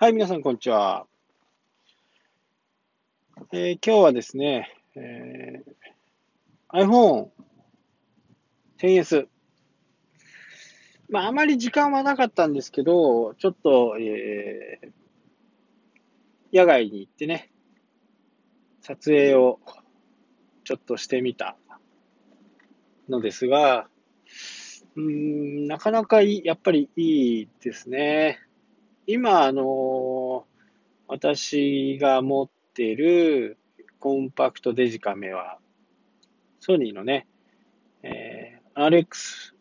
[0.00, 1.08] はい、皆さん、こんにちは。
[3.52, 7.30] えー今日はですね、えー iPhone
[8.80, 9.26] XS。
[11.08, 17.50] まあ、あまり時間はなかったんですけど、ちょっと、えー野外に行ってね、
[18.82, 19.58] 撮影を
[20.62, 21.56] ちょっとしてみた
[23.08, 23.88] のですが、
[24.94, 28.38] うん、なかなかいい、やっぱりいいですね。
[29.10, 30.44] 今、あの
[31.06, 33.56] 私が持ってる
[34.00, 35.56] コンパクトデジカメは、
[36.60, 37.26] ソニーのね、
[38.02, 39.54] えー RX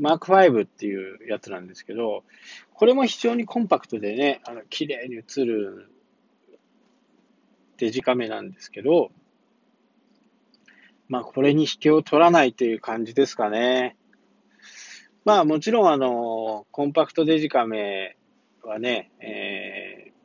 [0.00, 2.24] Mark V っていうやつなんですけど、
[2.72, 5.90] これも非常にコンパクトでね、あの綺麗に映る
[7.76, 9.10] デジカメなんですけど、
[11.10, 13.94] まあこれに引けを取らないという感じですかね。
[15.26, 18.16] まあもちろんあの、コンパクトデジカメ
[18.66, 20.16] はね、えー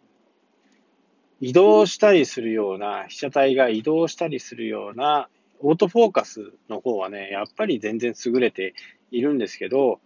[1.44, 5.28] 移動したりするような、被写体が移動したりするような、
[5.60, 8.76] オートフォーカスの方はね、やっぱり全然優れて
[9.10, 10.00] いるんですけど、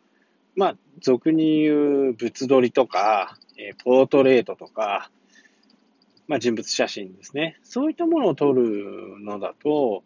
[0.56, 5.12] まあ、俗に言う物撮りとか、えーポートレートとか、
[6.28, 7.60] まあ、人物写真ですね。
[7.64, 10.06] そういったものを撮るのだと、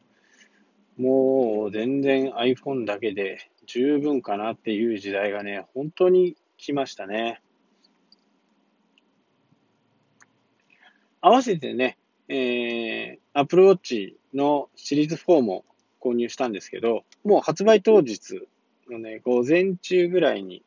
[0.97, 7.41] もう全然 iPhone だけで十分かなっていう時代がね、本当に来ましたね。
[11.21, 15.65] 合わせてね、えー、Apple Watch のシリーズ4も
[15.99, 18.47] 購入したんですけど、もう発売当日
[18.89, 20.63] のね、午前中ぐらいに、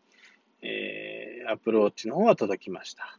[0.60, 3.18] えー、Apple Watch の方は届きました。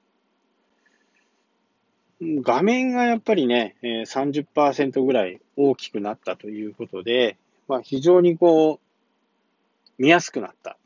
[2.21, 7.37] 画面がやっぱりね、30%ぐらい大きくなったということで、
[7.67, 10.77] まあ、非常にこう、見やすくなった。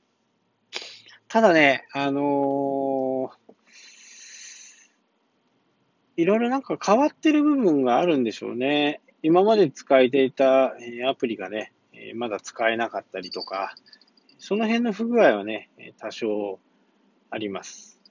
[1.28, 3.47] ただね、あのー
[6.18, 9.02] いろいろなんか変わってる部分があるんでしょうね。
[9.22, 10.73] 今まで使えていた
[11.08, 11.72] アプリがね、
[12.16, 13.76] まだ使えなかったりとか、
[14.39, 15.70] その辺の不具合はね、
[16.00, 16.60] 多少
[17.30, 18.02] あります。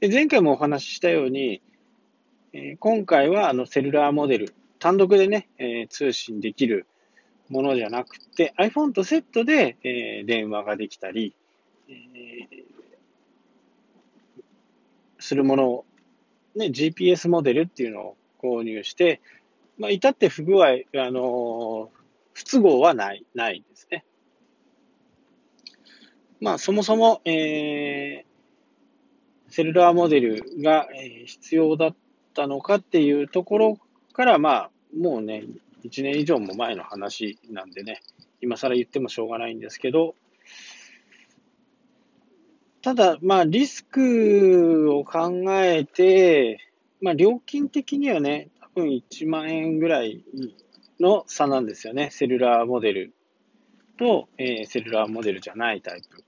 [0.00, 1.62] で前回もお話ししたように、
[2.78, 5.48] 今回はあのセルラーモデル、単独でね、
[5.88, 6.86] 通信できる
[7.48, 9.76] ものじゃなくて、iPhone とセットで、
[10.26, 11.34] 電話ができたり、
[15.18, 15.84] するものを
[16.58, 19.20] ね、GPS モデルっていうのを購入して、
[19.78, 21.90] まあ、至って不具合、あの
[22.34, 24.04] 不都合はない、ないですね。
[26.40, 30.88] まあ、そもそも、えー、セルラーモデルが、
[31.26, 31.96] 必要だっ
[32.34, 33.78] たのかっていうところ
[34.12, 35.44] から、まあ、もうね、
[35.84, 38.02] 1年以上も前の話なんでね、
[38.40, 40.14] 今更言ってもしょうがないんですけど、
[42.82, 46.58] ただ、まあ、リスクを考えて、
[47.00, 50.24] まあ、料金的にはね、多分1万円ぐらい
[51.00, 52.10] の差なんですよね。
[52.10, 53.14] セルラーモデル
[53.98, 56.24] と、えーセルラーモデルじゃないタイプ。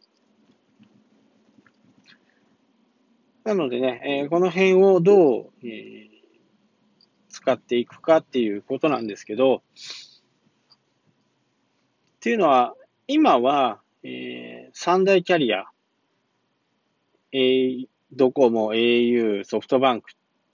[3.44, 6.10] なのでね、えーこの辺をどう、えー
[7.28, 9.60] 使っていくかっていうことなんですけど、っ
[12.20, 12.74] ていうのは、
[13.06, 15.66] 今は、えー三大キャリア、
[17.32, 20.10] A、ドコモ、au、ソフトバンク。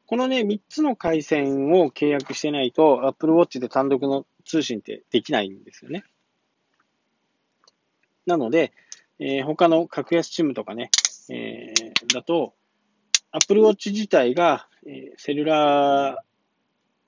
[0.07, 6.05] このね、3つの回線を契約してないと、Apple Watch で単独の通信ってできないんですよね。
[8.27, 8.73] なので、
[9.19, 10.91] えー他の格安チームとかね、
[11.31, 12.55] えーだと、
[13.33, 16.17] Apple Watch 自体が、えーセルラー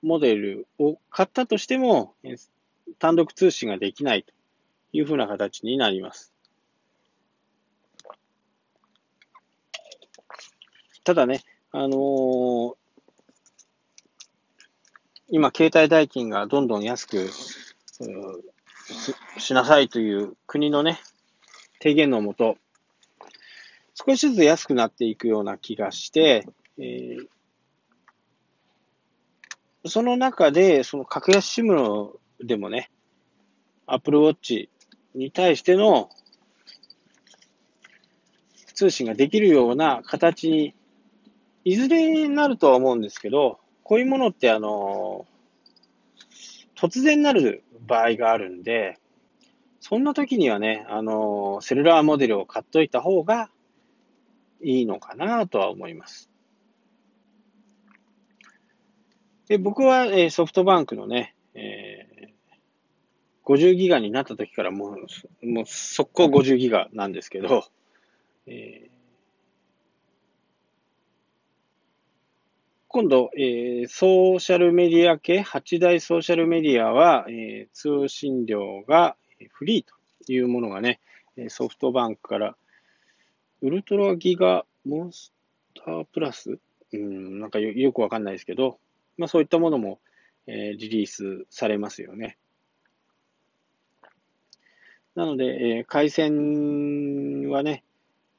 [0.01, 2.37] モデルを買ったとしても、えー
[2.97, 4.33] 単独通信ができないと
[4.93, 6.33] いうふうな形になります。
[11.03, 12.73] ただね、あのー
[15.31, 20.99] 今、携帯代金がどんどん安くししなさいという国のね、
[21.81, 22.57] 提言のもと、
[23.93, 26.47] 少しずつ安くなっていくような気がして、
[26.79, 27.27] えー
[29.85, 32.11] その中で、その格安シムの
[32.43, 32.91] でもね、
[33.87, 34.67] Apple Watch
[35.15, 36.09] に対しての
[38.73, 40.75] 通信ができるような形に
[41.63, 45.25] いずれになるとは思うんですけど、こういうものってあの、
[46.75, 48.97] 突然なる場合があるんで、
[49.81, 53.49] そんな時にはね、あの、セルラーモデルを買っといた方が
[54.61, 56.29] いいのかなとは思います。
[59.47, 62.09] で僕は、えソフトバンクのね、えー
[63.45, 64.95] 50ギガになった時からも
[65.41, 67.63] う、もう速攻50ギガなんですけど、
[68.45, 68.98] えー
[72.89, 79.15] 今度、えー、ソーシャルメディア系、8大ソーシャルメディアは、えー、通信料が
[79.53, 79.85] フリー
[80.25, 80.99] というものがね、
[81.47, 82.57] ソフトバンクから
[83.61, 85.31] ウルトラギガモンス
[85.73, 86.59] タープラス
[86.91, 88.79] うん、なんかよよくわかんないですけど、
[89.17, 89.99] まあそういったものも、
[90.47, 92.37] えー、リリースされますよね。
[95.15, 95.45] なので、
[95.77, 97.83] えー、回線はね、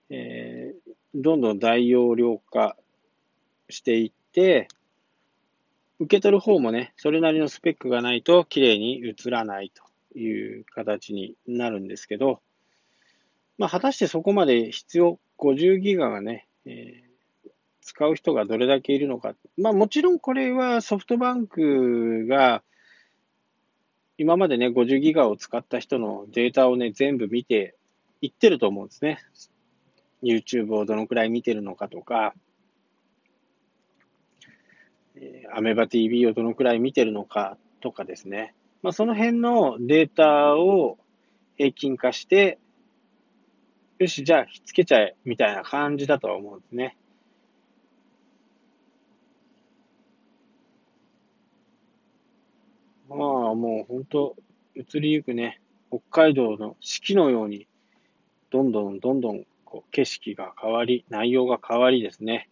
[0.08, 2.76] えー、どんどん大容量化
[3.68, 4.68] していって、
[5.98, 9.70] 受け取る方もね、それなりのスペックがないと綺麗に映らない
[10.12, 12.40] という形になるんですけど、
[13.58, 17.50] まあ、果たしてそこまで必要、50ギガがね、えー、
[17.82, 19.34] 使う人がどれだけいるのか。
[19.58, 22.62] まあ、もちろんこれはソフトバンクが
[24.20, 27.74] 今までね、50ギガを使った人のデータをね、全部見て
[28.20, 29.18] いってると思うんですね。
[30.22, 32.34] YouTube をどのくらい見てるのかとか、
[35.54, 38.54] アメバ TV をどのくらい見てるのかとかですね。
[38.82, 40.98] まあ、その辺のデータを
[41.56, 42.58] 平均化して、
[43.98, 46.96] よし、じゃあ、ひっつけちゃえ、みたいな感じだとは思うんですね。
[53.10, 53.18] まあ、
[53.54, 54.36] もう本当、
[54.74, 55.60] 移りゆくね、
[55.90, 57.66] 北海道の四季のように、
[58.50, 62.48] どんどんどんどんこう景色が変わり、内容が変わりですね、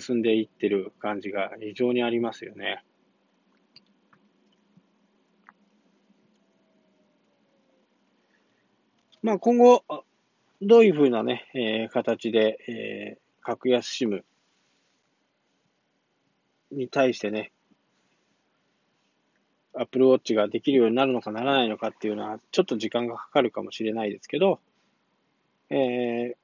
[0.00, 2.82] 進んでいってる感じが非常にありますよね。
[9.22, 9.84] まあ、今後、
[10.60, 14.24] どういうふうなね、えー、形で、えー、格安シム
[16.70, 17.50] に対してね、
[19.74, 24.60] Apple Watch ができるようになるのかならないのかっていうのは、ちょっと時間がかかるかもしれないですけど、
[25.70, 26.43] えー、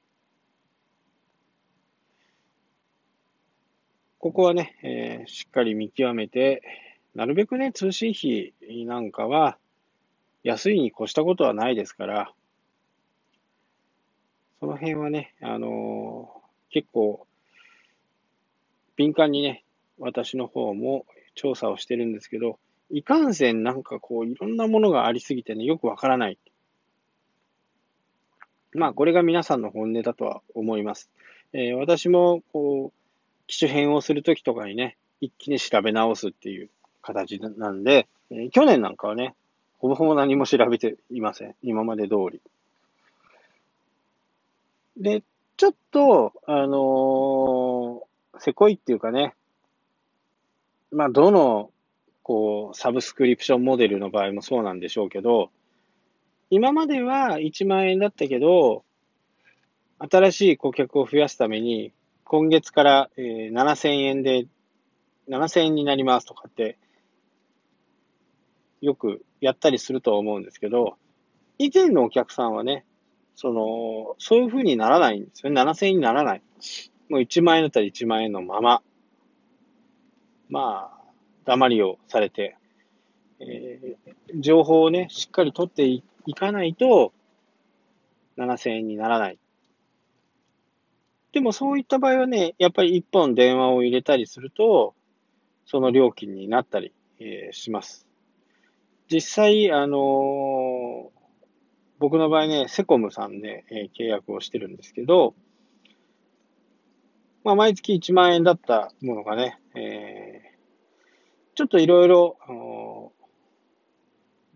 [4.21, 6.61] ここはね、えー、しっかり見極めて、
[7.15, 8.53] なるべくね、通信費
[8.85, 9.57] なんかは
[10.43, 12.31] 安いに越したことはないですから、
[14.59, 17.25] その辺はね、あのー、結構、
[18.95, 19.63] 敏感にね、
[19.97, 22.59] 私の方も調査をしてるんですけど、
[22.91, 26.37] いかんせんなんかこう、いろんなものがありすぎてね、よくわからない。
[28.73, 31.09] まあ、これが皆さんの本音だとは思います。
[31.53, 33.00] えー、私も、こう、
[33.51, 36.69] 機種変をするときとかにね、一気に調べ直すっていう
[37.01, 39.35] 形なんで、えー、去年なんかはね、
[39.77, 41.55] ほぼほぼ何も調べていません。
[41.61, 42.41] 今まで通り。
[44.95, 45.21] で、
[45.57, 49.33] ちょっと、あのー、せこいっていうかね、
[50.93, 51.71] まあ、どの、
[52.23, 55.49] こう、サブスクリプションモデルの場合もそうなんでしょうけど、
[56.49, 58.85] 今までは1万円だったけど、
[59.99, 61.91] 新しい顧客を増やすために、
[62.31, 64.47] 今月から、えー、7000円で、
[65.27, 66.77] 7000円になりますとかって、
[68.79, 70.95] よくやったりすると思うんですけど、
[71.57, 72.85] 以前のお客さんはね、
[73.35, 75.61] その、そういう風にならないんですよね。
[75.61, 76.41] 7000円にならない。
[77.09, 78.81] もう1万円だったら1万円のまま。
[80.47, 81.03] まあ、
[81.43, 82.55] 黙りをされて、
[83.41, 86.01] えー、情報をね、しっかり取ってい
[86.33, 87.11] かないと、
[88.37, 89.40] 7000円にならない。
[91.31, 94.95] でもそういった場合はね、やっぱり1本電話を入れたりすると、
[95.65, 96.93] その料金になったり、
[97.51, 98.07] します。
[99.07, 101.21] 実際、あのー
[102.01, 105.35] 僕の場合ね、セコムさんで、えー、契約をしてるんですけど、
[107.43, 113.13] まあ、毎月1万円だったものがね、えー、ちょっといろいろ、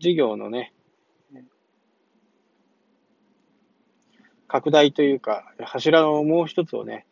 [0.00, 0.74] 事業のね、
[4.48, 7.06] 拡大というか、柱をもう一つをね、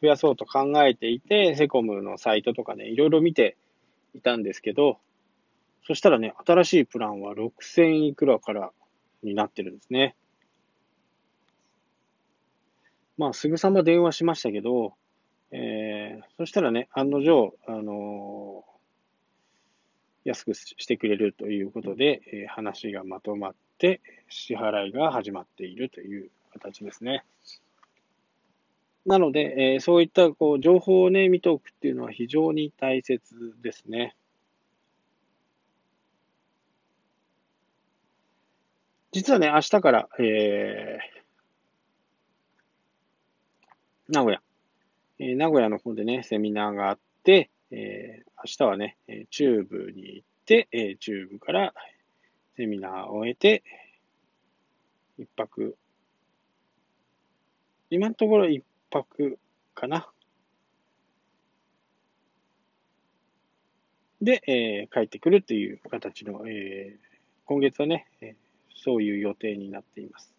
[0.00, 3.56] 増やそうと考えていて、セコムのサイトとかね、いろいろ見て
[4.14, 4.98] いたんですけど、
[5.86, 8.72] そしたらね、新しいプランは6000いくらから
[9.22, 10.14] になってるんですね。
[13.16, 14.94] まあ、すぐさま電話しましたけど、
[15.50, 27.24] えー、そしたらね、案の定、あのー、安くしてくれるということで、えー、話がまとまってて、支払いが始まっているという形ですね。
[29.06, 34.14] なので、えー、そういったこう情報をね、見ておくっていうのは非常に大切ですね。
[39.12, 44.42] 実はね、明日から、えー、名古屋、
[45.18, 48.98] えー、名古屋の方でね、セミナーがあって、えー、明日はね、
[49.30, 51.72] 中部に行って、えー、中部から
[52.58, 53.62] セミナーを終えて、
[55.16, 55.76] 一泊、
[57.88, 59.38] 今のところ一泊
[59.76, 60.10] かな。
[64.20, 66.98] で、えー、帰ってくるという形の、えー、
[67.44, 68.34] 今月はね、えー、
[68.74, 70.34] そういう予定になっています。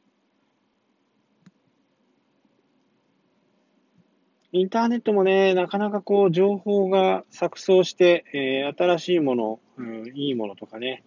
[4.52, 11.06] インターネットもね、なかなかこう、情報が錯綜して、えー、新しいもの、うん、いいものとかね、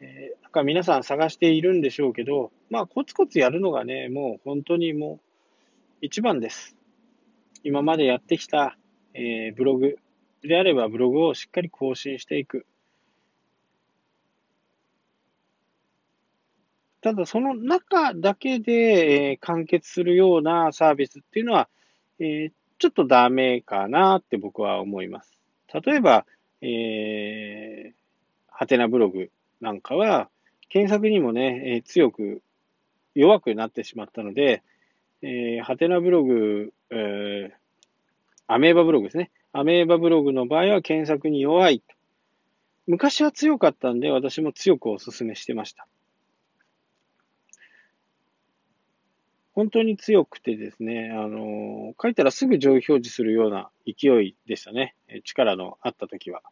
[0.00, 5.20] え、なんか皆さん探しているんでしょうけど、まあ、コツコツやるのがね、もう本当にもう、
[6.00, 6.76] 一番です。
[7.64, 8.76] 今までやってきた、
[9.14, 9.96] えー、ブログ
[10.42, 12.66] であれば、ブログをしっかり更新していく。
[17.00, 21.68] ただ、その中だけで、えー、完結するようなサービスっていうのは、
[22.20, 25.36] えー、ちょっとダメかなって僕は思います。
[25.72, 26.24] 例えば、
[26.60, 27.98] えー、
[28.48, 30.28] ハテナブログなんかは、
[30.68, 32.42] 検索にもね、え、強く
[33.14, 34.62] 弱くなってしまったので、
[35.22, 37.52] えー、ハテナブログ、えー、
[38.46, 39.30] アメーバブログですね。
[39.52, 41.82] アメーバブログの場合は検索に弱い。
[42.86, 45.86] 昔は強かったんで、私も強くお勧めしてました。
[49.52, 54.94] 本当に強くてですね、あの、書いたらすぐ上位表示するような勢いでしたね。
[55.24, 56.42] 力のあった時は。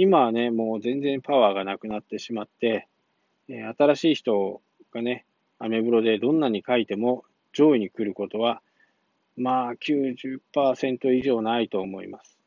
[0.00, 2.86] 今はね、もう全然パワーがなくなってしまって、
[3.48, 4.62] え新しい人
[4.94, 5.26] がね、
[5.58, 8.62] アメブロでどんなに書いても上位に来ることは、
[9.36, 12.38] まあ90%以上ないと思います。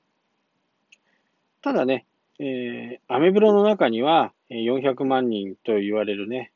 [1.61, 2.05] ただね、
[2.39, 6.53] えー、アメブロの中には400万人と言われるね、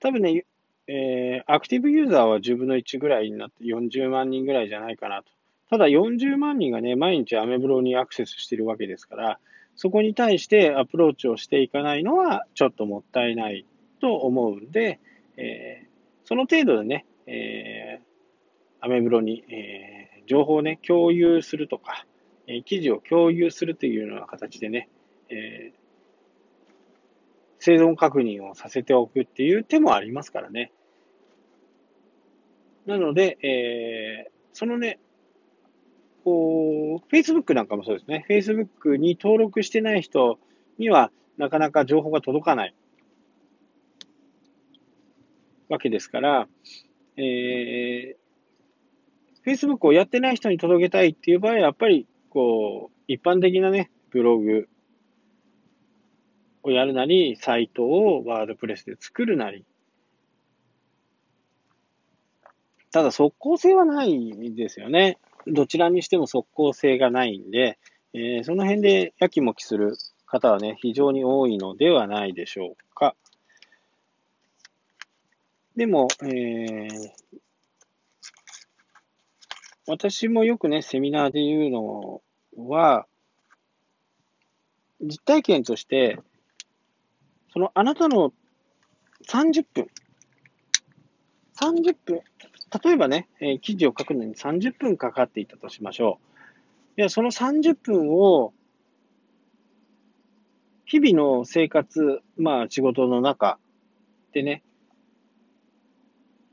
[0.00, 0.44] 多分ね、
[0.88, 5.30] えー、アクティブユーザーは10分の1ぐらいになって40万人ぐらいじゃないかなと。
[5.70, 9.38] ただ40万人がね、毎日アメブロにアクセスしてるわけですから、
[9.76, 13.64] そこに対してアプローチをしていかないのはちょっともったいない
[14.00, 15.00] と思うんで、
[15.36, 15.88] えー、
[16.24, 22.06] その程度でね、えー、アメブロに、えー、情報をね、共有するとか、
[22.46, 24.88] え、記事を共有するというような形でね、
[25.28, 25.80] えー、
[27.58, 30.72] 生存確認をさせておくっていう手もありますからね。
[32.86, 34.98] なので、え、そのね、
[36.24, 38.24] こう、Facebook なんかもそうですね。
[38.28, 40.38] Facebook に登録してない人
[40.78, 42.74] にはなかなか情報が届かない
[45.68, 46.48] わけですから、
[47.16, 54.68] えー、Facebook をやってない人に届けたいっていう場合は、やっぱり、こう、一般的なね、ブログ
[56.62, 59.64] をやるなり、サイトをワードプレスで作るなり、
[62.92, 65.18] ただ速攻性はないんですよね。
[65.46, 67.78] どちらにしても速攻性がないんで、
[68.12, 73.14] えー、その辺でやきもきする方はね、非常に多いのではないでしょうか。
[75.76, 76.88] でも、えー、
[79.86, 82.22] 私もよくね、セミナーで言うの
[82.56, 83.06] は、
[85.00, 86.18] 実体験として、
[87.52, 88.32] そのあなたの
[89.28, 89.88] 30分、
[91.56, 92.20] 30分、
[92.82, 96.20] 例えばね、え、記事を書くのに30分かかっていたとしましょ
[96.94, 96.96] う。
[96.96, 98.52] では、その30分を、
[100.84, 103.58] 日々の生活、まあ仕事の中
[104.32, 104.62] でね、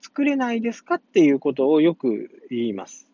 [0.01, 3.12] 作れないですかっていうことをよく言います。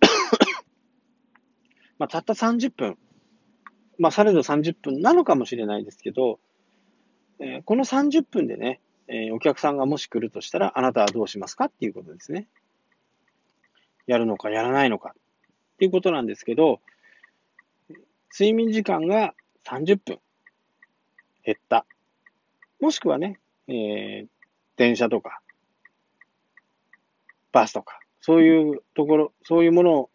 [1.98, 2.98] まあ、たった30分、
[3.98, 6.40] まあ、されど30分なのかもしれないですけど、
[7.38, 12.48] えー、この30分でね、えー、お客さんがもし来るとしたら、あなたはどうしますかっていうことですね。
[14.06, 16.80] やるのかやらないのかっていうことなんですけど、
[18.32, 19.34] 睡眠時間が
[19.66, 20.18] 30分
[21.44, 21.86] 減った。
[22.80, 24.26] もしくはね、えー、
[24.76, 25.40] 電車とか、
[27.52, 30.10] バスとか、そういうところ、そういうもの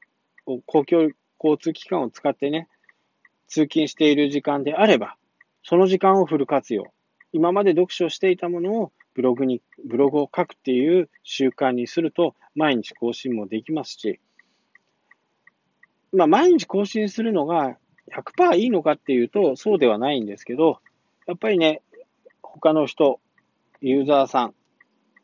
[0.45, 2.67] を公共交通機関を使ってね、
[3.47, 5.15] 通勤している時間であれば、
[5.63, 6.93] その時間をフル活用。
[7.37, 14.19] 今まで読書していたものをブログに、ブログを書くっていう習慣にすると、毎日更新もできますし、
[16.11, 17.77] まあ、毎日更新するのが
[18.11, 20.79] 100%いいのかっていうと、そうではないんですけど、
[21.27, 21.83] やっぱりね、
[22.41, 23.19] 他の人、
[23.81, 24.55] ユーザーさん、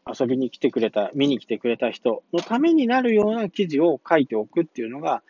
[0.08, 5.24] 遊びに来てくれた、見に来てくれた人のためになるような記事を書いておくっていうのが、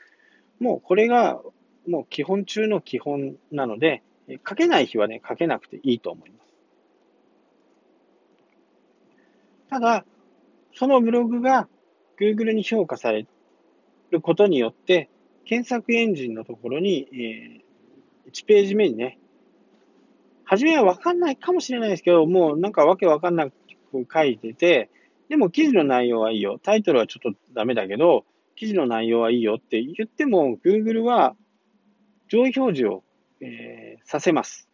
[0.60, 1.40] もうこれが
[1.88, 4.04] もう基本中の基本なので、
[4.46, 6.53] 書けない日はね、書けなくていいと思います。
[9.74, 10.06] ただ、
[10.76, 11.68] そのブログが
[12.20, 13.26] Google に評価され
[14.12, 15.10] ることによって、
[15.46, 19.18] 検索エンジンのところに、えー、1ページ目にね、
[20.46, 23.54] 初めはわかんないかもしれないですけど、もうなんかわけわかんなく
[24.14, 24.92] 書いてて、
[25.28, 26.60] でも記事の内容はいいよ。
[26.62, 28.26] タイトルはちょっとダメだけど、
[28.56, 31.36] 記事の内容はいいよって言っても、Google は
[32.28, 33.04] 上位表示を、
[33.42, 34.70] えー、させます。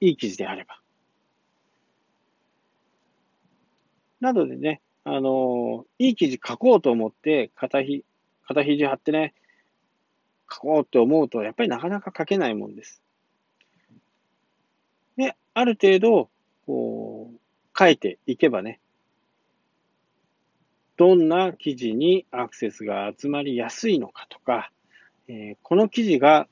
[0.00, 0.80] いい記事であれば。
[4.20, 8.04] などでね、あのー、いい記事書こうと思って、肩ひ、
[8.46, 9.34] 肩肘張ってね、
[10.50, 13.02] 書こうって思うと、やっぱりなかなか書けないもんです。
[15.16, 16.30] で、ある程度、
[16.66, 17.38] こう、
[17.78, 18.80] 書いていけばね、
[20.96, 24.72] どんな記事にアクセスが集まりやすいのかとか、
[25.28, 26.48] えー、この記事が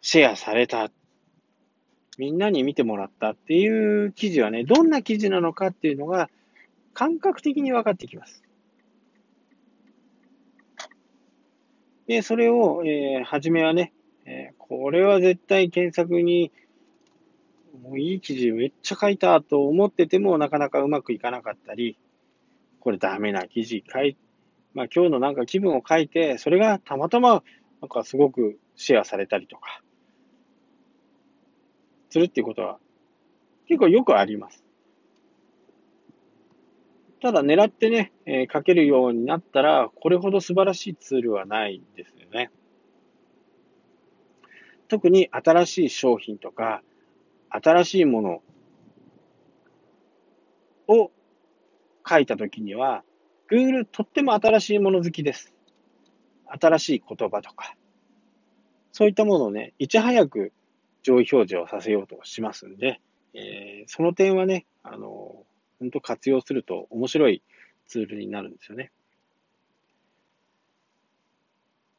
[0.00, 0.90] シェアされた、
[2.16, 6.30] みんなに見てもらったっていう記事はね、どんな記事なのかっていうのが
[6.94, 8.42] 感覚的に分かってきます。
[12.06, 13.92] で、それを、えー、初めはね、
[14.24, 16.50] えー、これは絶対検索に、
[17.82, 21.98] もういい記事めっちゃ書いたと思っててもなかなかうまくいかなかったり、
[22.80, 24.16] これダメな記事書い、
[24.74, 27.44] まあ今日のなんか気分を書いて、それがたまたま
[27.80, 29.82] なんかすごくシェアされたりとか、
[32.10, 32.78] するっていうことは
[33.68, 34.64] 結構よくあります。
[37.20, 42.50] ただ狙ってね、えー、書けるようになったら、これほど素晴らしいツールはないですよね。
[44.88, 46.82] 特に新しい商品とか、
[47.50, 48.42] 新しいもの
[50.88, 51.10] を
[52.08, 53.04] 書いたときには、
[53.50, 55.52] Google とっても新しいもの好きです。
[56.46, 57.76] 新しい言葉とか、
[58.92, 60.52] そういったものをね、いち早く
[61.02, 63.00] 上位表示をさせようとしますんで、
[63.34, 65.44] えー、その点はね、あの、
[65.80, 67.42] 本当活用すると面白い
[67.88, 68.92] ツールになるんですよね。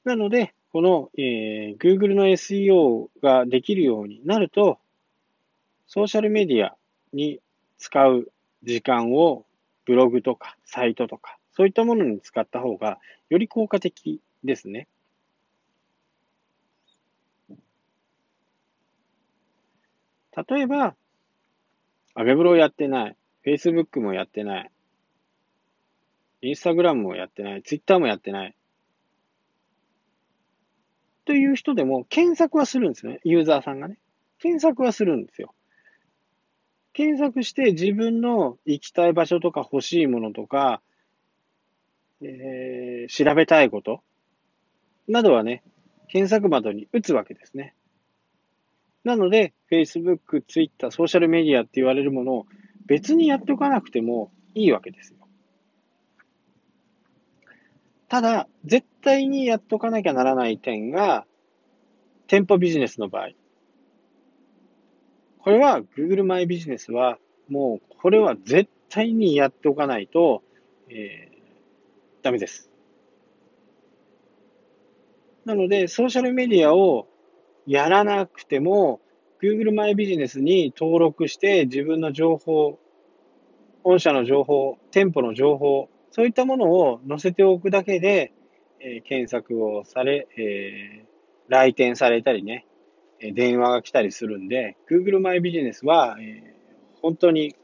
[0.03, 4.79] なので、この、えー、Google の SEO ができるようになると、
[5.87, 6.75] ソーシャルメディア
[7.11, 7.41] に
[7.77, 8.31] 使う
[8.63, 9.45] 時間を
[9.85, 14.87] ブログとかサイトとか、そういったものに使った方がより効果的ですね。
[20.49, 20.95] 例えば、
[22.15, 24.71] アメブロをやってない、Facebook もやってない、
[26.43, 28.55] Instagram もやってない、Twitter もやってない。
[31.25, 33.19] という人でも検索はするんですね。
[33.23, 33.97] ユーザーさんがね。
[34.39, 35.53] 検索はするんですよ。
[36.93, 40.81] 検索して自分の行きたい場所とか欲しいものとか、
[42.21, 44.01] えー、調べたいこと
[45.07, 45.63] などはね、
[46.09, 47.75] 検索窓に打つわけですね。
[49.03, 52.45] なので、Facebook、Twitter、ソーシャルメディアって言われるものを
[52.85, 55.17] 別にやっておかなくてもいいわけですよ。
[58.07, 61.25] ただ、絶対にやっとかなきゃならない点が、
[62.27, 63.29] 店舗ビジネスの場合。
[65.39, 67.17] これは Google マイビジネスは、
[67.49, 70.43] もうこれは絶対にやっておかないと、
[70.89, 72.69] えー、ダメです。
[75.45, 77.07] なので、ソーシャルメディアを
[77.65, 78.99] やらなくても、
[79.41, 82.79] Google マイビジネスに登録して自分の情報、
[83.83, 88.33] 御社の情報、店舗の情報、そういったものを載せておくだけで、
[88.79, 91.07] えー、検索をされ、えー、
[91.47, 92.67] 来店されたりね、
[93.33, 97.55] 電話が来たりするんで、Google マイビジネスは、えー、本当に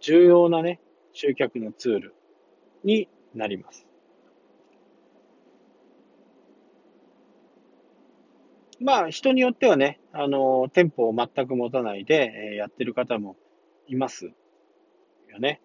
[0.00, 0.80] 重要なね、
[1.12, 2.14] 集客のツール
[2.84, 3.85] になります。
[8.80, 13.36] まあ、人によってはね、あの、店舗を全く持たないで、え、やってる方も
[13.88, 14.26] います
[15.28, 15.60] よね。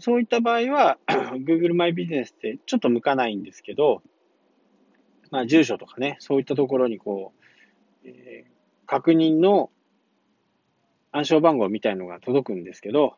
[0.00, 4.02] そういった場合は、 Google マイビジネスってちょっと向かないんですけど、
[5.30, 7.32] まあ、住所とかね、そういったところにこ
[8.04, 8.50] う、えー、
[8.86, 9.70] 確認の
[11.12, 13.16] 暗証番号みたいのが届くんですけど、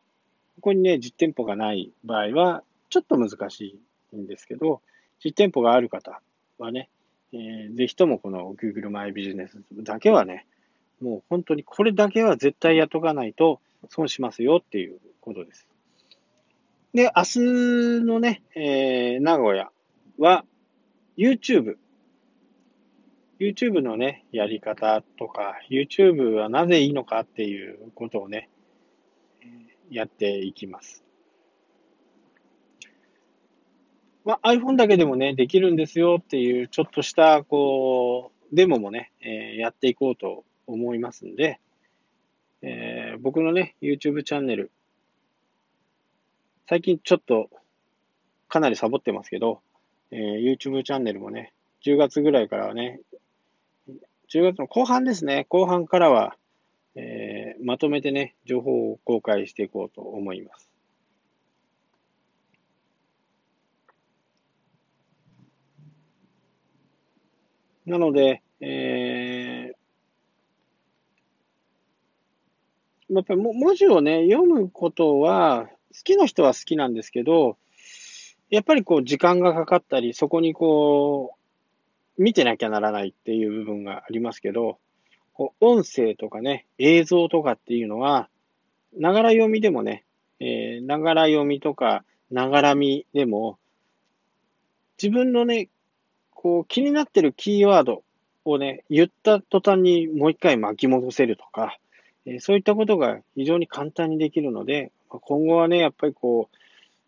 [0.55, 3.79] ここにね、実店舗がない場合は、ちょっと難し
[4.13, 4.81] いんですけど、
[5.23, 6.21] 実店舗がある方
[6.59, 6.89] はね、
[7.33, 10.45] えー、ぜひともこの Google マイビジネスだけはね、
[11.01, 15.67] もう本当にこれだけは絶対やっとかないと損しますよっていうことです。
[16.93, 17.39] で、明日
[18.05, 19.71] のね、えー、名古屋
[20.19, 20.45] は
[21.17, 21.77] YouTube。
[23.39, 28.47] YouTube のね、やり方とか、YouTube はなぜいいのかっていうことをね、
[29.89, 31.02] やっていきます。
[34.25, 41.59] まあ、iPhone だけでもね、できるんですよっていう、ちょっとした、こう、デモもね、えー、やっていこうと思いますんで、
[42.61, 44.71] えー、僕のね、YouTube チャンネル、
[46.69, 47.49] 最近ちょっと、
[48.47, 49.59] かなりサボってますけど、
[50.11, 51.51] えー、YouTube チャンネルもね、
[51.85, 53.01] 10月ぐらいからはね、
[54.33, 56.37] 10月の後半ですね、後半からは、
[56.95, 60.72] えー、まとめてね、情報を公開していこうと思います。
[67.85, 77.57] なので、えー、やっぱり文字をね、読むことは、好きな人は好きなんですけど、
[78.49, 81.35] やっぱりこう時間がかかったり、そこにこ
[82.17, 84.77] う、見てなきゃならないっていう部分がありますけど、
[85.33, 88.29] こう音声とかね、映像とかっていうのは、
[88.95, 90.05] ながら読みでもね、
[90.83, 93.57] ながら読みとか、ながらみでも、
[95.01, 95.69] 自分のね、
[96.43, 98.03] こう気になってるキーワード
[98.43, 101.77] をね、言った途端にもう一回巻き戻せるとか、
[102.25, 106.57] えそういったことが非常に簡単にできるので、今後はね、やっぱりこう、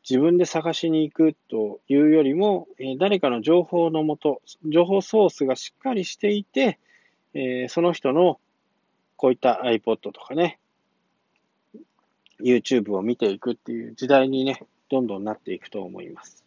[0.09, 6.79] 自分で探しに行くというよりも、え誰かの情報のもと、情報ソースがしっかりしていて、
[7.33, 8.39] えその人の
[9.17, 10.59] こういった iPod とかね、
[12.39, 16.44] YouTube を見ていくっていう時代にね、どんどんなっていくと思います。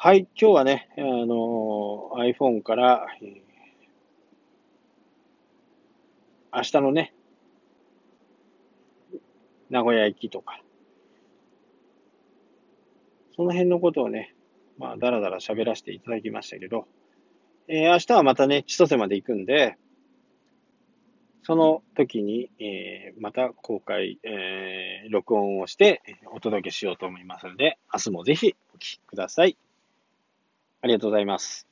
[0.00, 3.40] はい、今日はね、あの iPhone から、えー、
[6.54, 7.12] 明日のね、
[9.70, 10.62] 名古屋行きとか、
[13.34, 14.36] その辺のことをね、
[14.78, 16.86] まあ、だらだら喋らせていただきましたけど、
[17.66, 19.76] えー、明日はまたね、千歳まで行くんで、
[21.42, 29.58] その時に、えー、また公開、えー、録音をしてお届けしようと思いますので、明日もぜひお聴きください。
[30.82, 31.67] ありがとうございます。